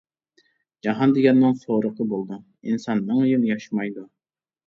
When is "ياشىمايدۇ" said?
3.51-4.09